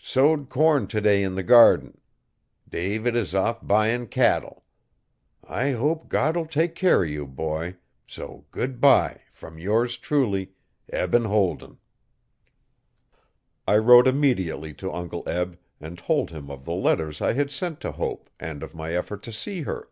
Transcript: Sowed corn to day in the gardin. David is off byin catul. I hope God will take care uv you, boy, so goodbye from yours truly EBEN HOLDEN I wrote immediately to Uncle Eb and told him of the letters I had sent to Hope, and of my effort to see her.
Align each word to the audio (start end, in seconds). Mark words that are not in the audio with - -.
Sowed 0.00 0.48
corn 0.48 0.86
to 0.86 0.98
day 0.98 1.22
in 1.22 1.34
the 1.34 1.42
gardin. 1.42 2.00
David 2.66 3.14
is 3.14 3.34
off 3.34 3.60
byin 3.60 4.06
catul. 4.06 4.62
I 5.46 5.72
hope 5.72 6.08
God 6.08 6.38
will 6.38 6.46
take 6.46 6.74
care 6.74 7.00
uv 7.00 7.10
you, 7.10 7.26
boy, 7.26 7.76
so 8.06 8.46
goodbye 8.50 9.20
from 9.30 9.58
yours 9.58 9.98
truly 9.98 10.54
EBEN 10.90 11.26
HOLDEN 11.26 11.76
I 13.68 13.76
wrote 13.76 14.08
immediately 14.08 14.72
to 14.72 14.90
Uncle 14.90 15.22
Eb 15.28 15.58
and 15.82 15.98
told 15.98 16.30
him 16.30 16.50
of 16.50 16.64
the 16.64 16.72
letters 16.72 17.20
I 17.20 17.34
had 17.34 17.50
sent 17.50 17.80
to 17.80 17.92
Hope, 17.92 18.30
and 18.40 18.62
of 18.62 18.74
my 18.74 18.94
effort 18.94 19.22
to 19.24 19.32
see 19.32 19.64
her. 19.64 19.90